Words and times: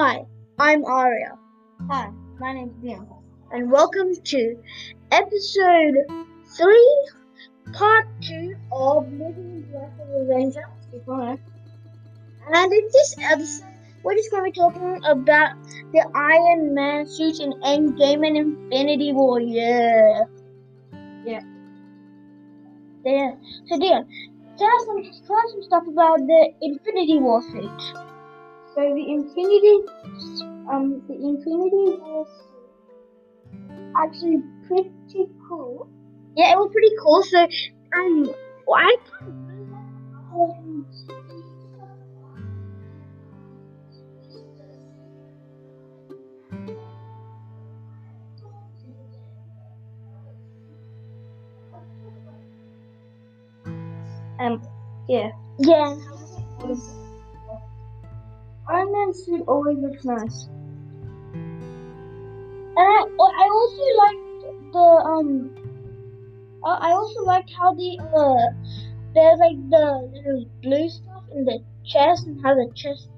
Hi, 0.00 0.24
I'm 0.60 0.84
Aria, 0.84 1.36
Hi, 1.90 2.12
my 2.38 2.52
name's 2.52 2.80
Dion. 2.80 3.04
and 3.50 3.68
welcome 3.68 4.14
to 4.14 4.56
episode 5.10 5.96
3, 6.56 7.08
part 7.72 8.06
2 8.22 8.54
of 8.70 9.12
Living 9.14 9.66
Black 9.72 9.90
Avenger. 10.14 10.68
And 12.54 12.72
in 12.72 12.88
this 12.92 13.16
episode, 13.18 13.66
we're 14.04 14.14
just 14.14 14.30
going 14.30 14.44
to 14.44 14.52
be 14.52 14.56
talking 14.56 15.00
about 15.04 15.56
the 15.92 16.08
Iron 16.14 16.74
Man 16.74 17.04
suit 17.04 17.40
in 17.40 17.54
Endgame 17.54 18.24
and 18.24 18.36
Infinity 18.36 19.12
War. 19.12 19.40
Yeah. 19.40 20.26
Yeah. 21.24 21.40
Yeah. 23.04 23.32
So, 23.66 23.80
Dion, 23.80 24.06
tell 24.58 24.68
us 24.68 24.86
some, 24.86 25.02
tell 25.26 25.38
us 25.38 25.50
some 25.50 25.62
stuff 25.64 25.88
about 25.88 26.18
the 26.18 26.52
Infinity 26.62 27.18
War 27.18 27.42
suit. 27.42 28.04
So 28.78 28.84
the 28.94 29.10
Infinity, 29.12 29.76
um, 30.70 31.02
the 31.08 31.14
Infinity 31.14 31.98
suit 31.98 32.28
actually 33.96 34.40
pretty 34.68 35.26
cool. 35.48 35.88
Yeah, 36.36 36.52
it 36.52 36.58
was 36.58 36.70
pretty 36.70 36.94
cool. 37.02 37.20
So, 37.24 37.48
um, 37.98 38.32
well, 38.68 38.78
I 38.78 38.96
um, 40.32 40.86
Um, 54.38 54.62
yeah. 55.08 55.32
yeah, 55.58 55.96
Man 59.08 59.14
suit 59.14 59.42
always 59.48 59.78
looks 59.78 60.04
nice. 60.04 60.48
and 62.76 62.78
I, 62.78 63.00
I 63.16 63.48
also 63.58 63.82
liked 63.96 64.72
the 64.74 64.88
um, 65.08 65.50
uh, 66.62 66.78
I 66.78 66.90
also 66.90 67.22
liked 67.22 67.50
how 67.58 67.72
the 67.72 67.98
uh, 68.04 68.52
there's 69.14 69.38
like 69.38 69.56
the 69.70 70.10
little 70.12 70.44
blue 70.60 70.90
stuff 70.90 71.24
in 71.34 71.46
the 71.46 71.64
chest 71.86 72.26
and 72.26 72.38
how 72.42 72.54
the 72.54 72.70
chest. 72.74 73.08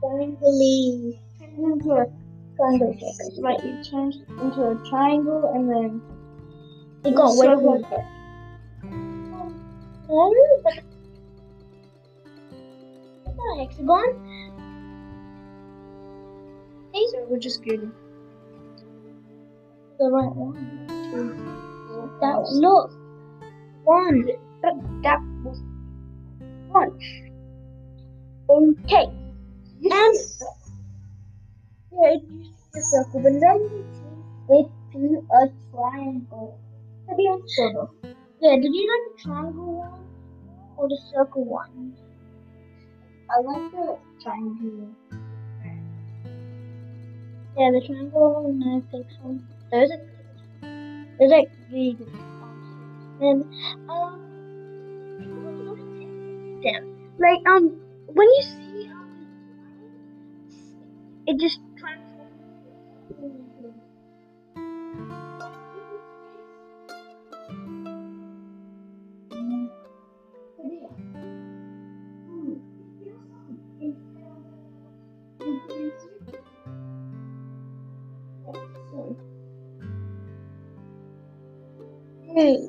Triangle 0.00 1.14
Turns 1.38 1.54
into 1.56 1.92
a 1.92 2.06
triangle 2.56 2.92
shape. 2.94 3.14
It's 3.28 3.38
like 3.38 3.62
it 3.62 3.84
changed 3.84 4.18
into 4.42 4.70
a 4.70 4.74
triangle 4.88 5.52
and 5.54 5.70
then 5.70 6.02
It 7.04 7.14
got 7.14 7.36
way 7.36 7.54
more. 7.54 7.78
Effect. 13.54 13.80
But 13.80 13.80
it's 13.80 13.82
not 13.82 14.04
a 14.04 14.04
hexagon. 14.04 14.08
These 16.92 17.10
So 17.10 17.26
we're 17.28 17.38
just 17.38 17.62
good. 17.62 17.90
the 19.98 20.10
right 20.10 20.34
one. 20.34 20.86
That 22.20 22.40
look 22.52 22.90
one. 23.84 24.28
That, 24.62 25.20
One. 26.68 26.98
Okay. 28.48 29.06
And 29.82 30.14
yeah, 31.92 32.14
it 32.14 32.22
used 32.30 32.52
to 32.74 32.80
circle, 32.82 33.20
but 33.20 33.32
then 33.40 33.58
we 33.62 33.78
changed 33.96 34.50
it 34.50 34.68
to 34.92 35.26
a 35.32 35.48
triangle. 35.72 36.58
To 37.08 37.14
be 37.16 37.28
honest, 37.30 37.58
yeah. 38.40 38.56
Did 38.56 38.74
you 38.74 38.84
like 38.90 39.04
the 39.16 39.22
triangle 39.22 39.74
one 39.78 40.04
or 40.76 40.88
the 40.88 40.98
circle 41.12 41.44
one? 41.44 41.94
I 43.30 43.40
like 43.42 43.70
the 43.70 43.96
triangle. 44.22 44.88
Yeah, 47.56 47.70
the 47.72 47.80
triangle 47.86 48.42
one 48.42 48.62
and 48.62 48.82
the 48.82 48.86
fixed 48.90 49.20
one. 49.22 49.46
Those 49.70 49.90
are 49.90 49.98
good. 49.98 50.08
Those 51.20 51.32
are 51.32 51.44
really 51.70 51.92
good. 51.92 52.08
And 53.20 53.44
um, 53.88 54.20
damn, 56.62 56.84
like 57.18 57.46
um, 57.46 57.80
when 58.06 58.26
you 58.26 58.42
see 58.42 58.90
it 61.26 61.38
just 61.38 61.60
Okay, 82.30 82.68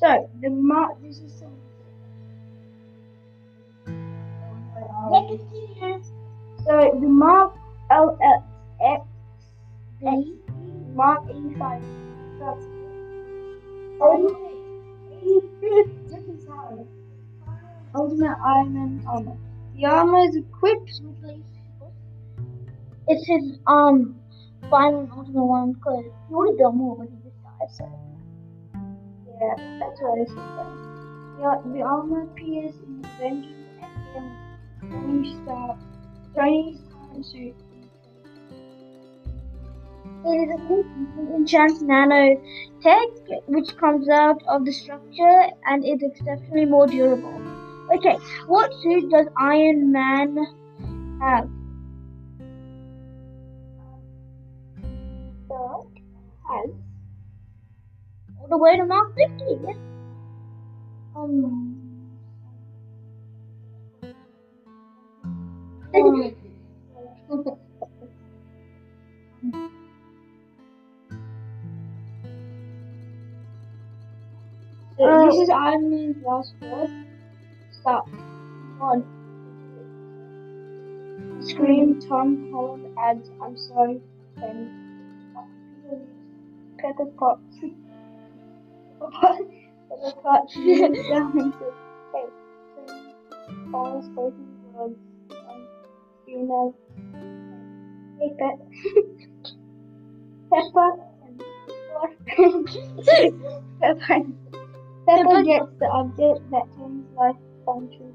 so 0.00 0.28
the 0.42 0.50
mark. 0.50 1.00
This 1.00 1.18
is 1.18 1.32
some. 1.32 1.52
So 6.64 6.98
the 7.00 7.06
Mark 7.06 7.54
LX 7.92 8.42
X 8.80 9.04
B 10.00 10.34
Mark 10.94 11.22
85 11.30 11.82
starts. 12.36 12.66
Ultimate 17.94 18.36
Iron 18.44 18.74
Man 18.74 19.04
armor. 19.06 19.36
The 19.76 19.84
armor 19.86 20.18
is 20.28 20.34
equipped 20.34 21.00
with 21.02 21.42
It's 23.06 23.26
his 23.28 23.58
um 23.68 24.16
final 24.70 25.08
ultimate 25.16 25.44
one 25.44 25.72
because 25.72 26.04
but 26.98 27.08
just 27.22 27.42
died. 27.42 27.70
So 27.70 27.84
Yeah, 29.40 29.54
that's 29.78 30.00
what 30.00 30.18
it 30.18 30.28
says. 30.28 30.36
The, 31.38 31.62
the 31.72 31.82
armor 31.82 32.22
appears 32.22 32.74
in 32.76 33.04
Avengers 33.16 33.52
Endgame 33.82 34.36
Tony 34.90 35.36
Stark. 35.42 35.78
Tony's 36.34 36.78
suit. 37.22 37.54
it 40.26 40.48
is 40.48 40.54
a 40.54 40.68
good 40.68 40.86
enchant 41.34 41.82
nano 41.82 42.40
tech 42.82 43.08
which 43.46 43.76
comes 43.76 44.08
out 44.08 44.42
of 44.48 44.64
the 44.64 44.72
structure 44.72 45.40
and 45.66 45.84
is 45.84 46.02
exceptionally 46.02 46.64
more 46.64 46.86
durable. 46.86 47.40
Okay, 47.94 48.16
what 48.46 48.72
suit 48.82 49.10
does 49.10 49.26
Iron 49.38 49.92
Man 49.92 50.36
have? 51.20 51.48
Has 56.48 56.70
All 58.40 58.48
the 58.48 58.58
way 58.58 58.76
to 58.76 58.84
Mark 58.84 59.14
50. 59.16 59.44
Yeah. 59.62 59.74
um. 61.16 61.72
So 74.98 75.04
Uh, 75.04 75.26
this 75.26 75.40
is 75.40 75.50
Iron 75.50 75.90
Man's 75.90 76.16
last 76.24 76.54
word. 76.60 76.90
Stop. 77.70 78.08
One. 78.78 79.04
Scream 81.40 82.00
Tom 82.00 82.50
Holland 82.52 82.86
adds, 82.98 83.30
I'm 83.42 83.56
sorry, 83.56 84.00
kneels 90.56 91.08
down 91.08 91.38
and 91.38 91.52
says, 91.54 91.74
hey, 92.12 92.26
friend. 92.74 93.74
All 93.74 94.02
spoken 94.02 94.46
words. 94.72 94.98
Um, 95.30 95.68
you 96.26 96.42
know. 96.42 96.74
Hey, 98.18 98.30
Pep. 98.38 98.58
Pepper 100.50 100.90
and 101.24 101.42
Pepper. 103.80 104.22
Pepper 105.06 105.42
gets 105.42 105.72
the 105.78 105.86
object 105.86 106.50
that 106.50 106.64
Tony's 106.76 107.06
life 107.16 107.36
functions 107.64 108.14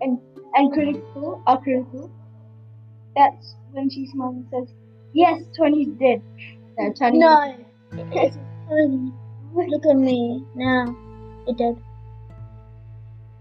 and 0.00 0.18
and 0.54 0.72
critical 0.72 1.42
are 1.46 1.60
critical. 1.60 2.10
That's 3.16 3.54
when 3.72 3.90
she 3.90 4.06
smiles 4.06 4.36
and 4.36 4.46
says, 4.50 4.74
Yes, 5.12 5.42
Tony's 5.56 5.88
dead. 5.98 6.22
No, 6.78 6.92
No. 7.10 7.56
It's 7.92 8.36
funny. 8.68 9.12
Look 9.52 9.86
at 9.86 9.96
me. 9.96 10.44
Now. 10.54 10.94
It 11.48 11.56
did. 11.56 11.76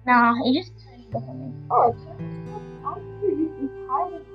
Nah, 0.06 0.34
it 0.46 0.54
just 0.54 0.72
look 1.14 1.24
at 1.24 1.36
me. 1.36 1.54
Oh, 1.70 1.94
Tony's 1.94 2.40
dead. 2.48 2.62
I'm 2.86 3.20
sure 3.20 3.30
you 3.30 3.48
can 3.58 3.70
hide 3.90 4.14
it. 4.14 4.26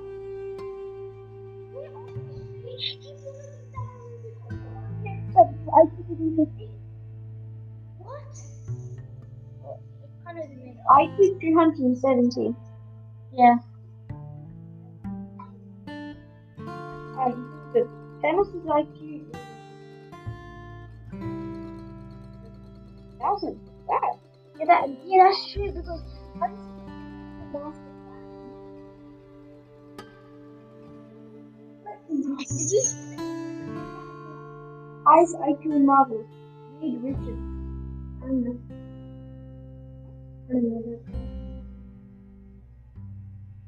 I 5.35 5.85
think 5.89 6.09
it 6.09 6.21
is 6.21 6.39
a- 6.39 6.69
What? 7.99 8.33
I 10.27 10.33
know 10.33 10.47
the 10.47 10.55
name. 10.55 10.77
IQ 10.89 11.39
370. 11.39 12.55
Yeah. 13.33 13.57
And 16.67 17.33
the 17.73 17.87
Thanos' 18.23 18.55
is 18.55 18.63
thousand. 23.19 23.59
That. 23.87 24.17
Yeah, 24.57 24.65
that, 24.67 24.87
yeah, 25.05 25.23
that's 25.25 25.51
true 25.51 25.71
because 25.73 26.01
just 26.01 26.63
plan. 27.51 27.73
Is 32.39 32.71
this 32.71 32.95
Highest 35.05 35.35
IQ 35.35 35.83
Marvel. 35.83 36.25
Reed 36.81 37.03
Richards. 37.03 37.41
Know. 38.23 38.57
That. 40.47 40.99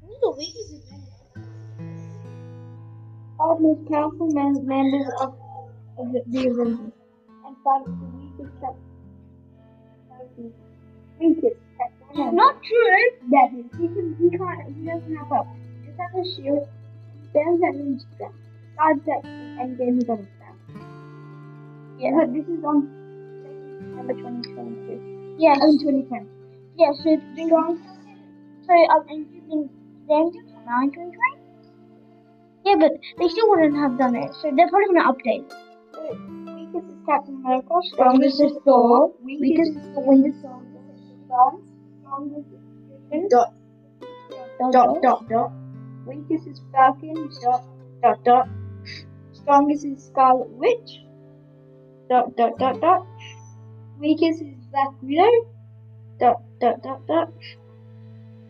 Who's 0.02 0.20
the 0.22 0.32
weakest? 0.38 0.95
Five 3.38 3.60
most 3.62 3.86
powerful 3.90 4.28
men- 4.32 4.66
members 4.68 5.08
of, 5.22 5.36
of 5.98 6.12
the, 6.14 6.22
the 6.28 6.48
Avengers. 6.50 6.94
And 7.46 7.58
five 7.64 7.82
of 7.88 8.00
the 8.00 8.08
weakest 8.08 8.54
captains. 8.62 10.54
Weakest 11.20 11.60
captain. 11.78 12.36
Not 12.36 12.56
true. 12.64 13.06
That 13.32 13.50
is, 13.58 13.66
he 13.78 13.88
can, 13.90 14.16
he 14.20 14.30
can't, 14.38 14.76
he 14.76 14.86
doesn't 14.86 15.16
have 15.16 15.32
a, 15.32 15.44
he 15.82 15.88
just 15.88 16.00
has 16.00 16.12
a 16.16 16.26
shield, 16.36 16.68
stands 17.32 17.62
at 17.64 17.76
range 17.80 18.02
strength. 18.14 18.36
Besides 18.76 19.02
that, 19.06 19.24
and 19.58 19.78
game 19.78 19.98
he 20.00 20.04
doesn't 20.06 20.30
stand. 20.38 20.60
Yeah. 21.98 22.12
But 22.18 22.34
this 22.34 22.48
is 22.48 22.64
on 22.64 22.90
December 23.80 24.14
2022. 24.14 25.02
Yes. 25.38 25.58
Oh, 25.62 25.78
2010. 25.78 26.30
Yeah, 26.78 26.92
so 26.94 27.10
it's 27.14 27.26
strong. 27.46 27.80
So 28.68 28.74
um, 28.74 29.06
you 29.32 29.42
think 29.48 29.72
Avengers 30.10 30.52
nine 30.66 30.92
twenty 30.92 31.12
twenty? 31.12 31.35
Yeah, 32.66 32.78
but 32.80 32.94
they 33.20 33.28
still 33.28 33.48
wouldn't 33.50 33.76
have 33.76 33.96
done 34.00 34.16
it, 34.16 34.34
so 34.42 34.52
they're 34.56 34.68
probably 34.70 34.96
gonna 34.96 35.14
update. 35.14 35.46
Weakest 36.56 36.90
is 36.90 37.06
Captain 37.06 37.36
America. 37.36 37.76
Strongest 37.94 38.42
is 38.42 38.54
Thor. 38.66 39.14
Weakest 39.22 39.78
is 39.78 39.94
the 39.94 40.02
Winter 40.02 40.34
Soldier. 40.42 40.82
Strongest 42.02 42.48
is. 43.12 43.30
Dot. 43.30 43.54
Dot 44.72 45.02
dot 45.04 45.30
dot. 45.30 45.52
Weakest 46.08 46.48
is 46.48 46.62
Falcon. 46.72 47.30
Dot 47.44 47.64
dot 48.02 48.24
dot. 48.24 48.50
Strongest 49.34 49.86
is 49.86 50.04
Scarlet 50.04 50.50
Witch. 50.50 51.04
Dot 52.10 52.36
dot 52.36 52.58
dot 52.58 52.82
dot. 52.82 53.06
Weakest 54.00 54.42
is 54.42 54.56
Black 54.72 54.90
Widow. 55.04 55.48
Dot 56.20 56.42
dot 56.60 56.82
dot 56.82 57.06
dot. 57.06 57.32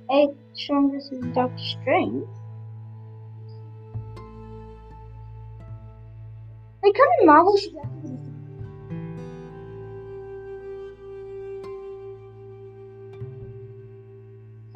Eighth 0.10 0.38
strongest 0.54 1.12
is 1.12 1.22
Doctor 1.34 1.58
Strange. 1.58 2.26
They 6.86 6.92
come 6.92 7.08
in 7.20 7.26
Marvel 7.26 7.58
should 7.58 7.74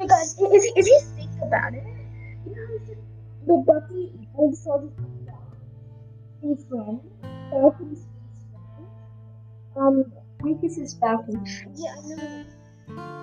Hey 0.00 0.06
guys, 0.08 0.34
i- 0.40 0.50
if, 0.56 0.64
if 0.76 0.86
you 0.86 1.00
think 1.14 1.30
about 1.42 1.74
it, 1.74 1.84
you 2.44 2.52
know 2.56 2.66
he 2.72 2.78
said 2.86 2.98
the 3.46 3.56
Bucky 3.66 4.28
old 4.34 4.56
soldiers 4.56 4.92
come 4.96 5.24
down. 5.24 5.46
His 6.42 6.64
friend, 6.66 7.00
Falcon's 7.50 8.06
friend. 8.50 8.88
Um, 9.76 10.12
Weakest 10.42 10.78
is 10.80 10.94
Falcon. 10.94 11.44
yeah, 11.76 11.94
I 11.96 12.00
know. 12.08 12.44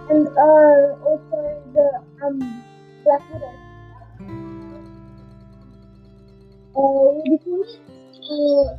And 0.09 0.27
uh, 0.27 1.03
also 1.03 1.37
the 1.73 1.87
um 2.25 2.63
Black 3.03 3.23
Widow. 3.29 3.59
Uh, 6.75 7.21
because 7.31 7.79
uh, 8.29 8.75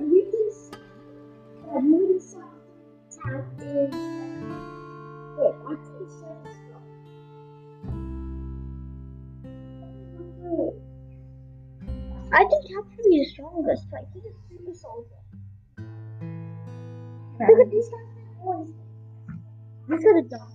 we 0.00 0.22
can 0.22 0.50
see 0.50 0.78
that 1.72 1.82
movie 1.82 2.18
song 2.18 2.50
tag 3.10 3.44
is 3.60 3.94
wait, 5.38 5.54
I 5.62 5.74
can 5.74 6.06
show 6.08 6.34
this 6.44 6.58
I 12.32 12.44
think 12.44 12.66
Captain 12.66 12.98
is 12.98 13.10
the 13.10 13.24
strongest. 13.32 13.86
Like 13.92 14.06
he's 14.12 14.24
a 14.24 14.32
super 14.48 14.74
soldier. 14.74 15.22
Look 17.38 17.60
at 17.60 17.70
these 17.70 17.88
guys. 17.88 18.66
Look 19.88 20.00
at 20.00 20.14
the 20.16 20.22
dog. 20.28 20.50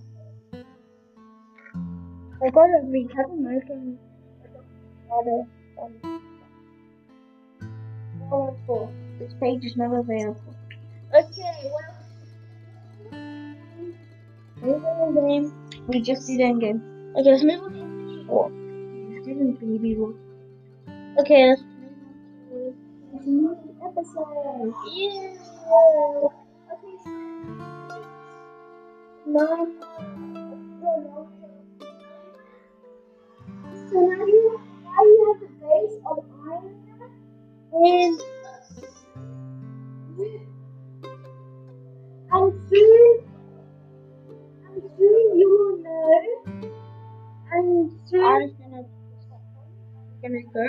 I 2.42 2.50
gotta 2.50 2.80
read 2.84 3.10
Captain 3.10 3.38
America. 3.38 3.74
And 5.12 5.24
Gotta, 5.26 5.46
um, 5.82 6.20
Four 8.28 8.56
four. 8.66 8.92
This 9.18 9.32
page 9.40 9.64
is 9.64 9.76
not 9.76 9.92
available. 9.92 10.54
Okay, 11.14 11.70
well. 11.72 11.94
Move 14.62 14.84
on 14.84 15.14
the 15.14 15.20
game. 15.22 15.52
We 15.88 16.00
just 16.00 16.26
did 16.26 16.40
Endgame. 16.40 16.80
Okay, 17.16 17.30
let's 17.30 17.42
move 17.42 17.62
on 17.62 17.72
to. 17.72 17.80
We 19.08 19.20
didn't 19.24 19.54
baby 19.58 19.96
one. 19.96 20.14
Okay, 21.18 21.48
let's 21.48 21.62
move 21.62 22.76
on 23.12 23.20
to 23.20 23.30
New 23.30 23.58
episode. 23.82 24.74
Yeah. 24.92 25.34
Okay, 26.72 26.94
so 27.04 27.10
nine. 29.26 30.09
Man 37.80 37.92
and 37.92 38.20
and 42.30 42.52
soon 42.68 43.24
and 44.68 44.82
soon 44.98 45.38
you 45.38 45.48
will 45.48 45.76
know 45.82 46.70
and 47.52 47.90
soon 48.06 48.24
I'm 48.24 48.52
gonna 48.60 48.84
gonna 50.22 50.42
go. 50.52 50.66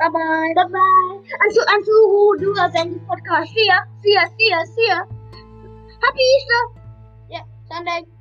Bye 0.00 0.08
bye. 0.08 0.52
Bye 0.56 0.64
bye. 0.64 1.18
Until 1.40 1.64
until 1.68 2.10
we'll 2.10 2.38
do 2.38 2.50
Avengers 2.58 3.02
podcast. 3.06 3.54
See 3.54 3.66
ya. 3.66 3.78
See 4.02 4.14
ya. 4.14 4.24
See 4.36 4.50
ya. 4.50 4.64
See 4.64 4.88
ya. 4.88 4.98
Happy 6.02 6.24
Easter. 6.34 6.62
yeah 7.30 7.42
Sunday. 7.70 8.17